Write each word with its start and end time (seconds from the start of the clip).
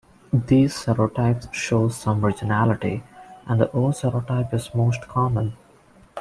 These 0.33 0.73
serotypes 0.73 1.53
show 1.53 1.89
some 1.89 2.21
regionality, 2.21 3.03
and 3.45 3.61
the 3.61 3.71
O 3.71 3.89
serotype 3.89 4.51
is 4.51 4.73
most 4.73 5.03
common. 5.07 5.55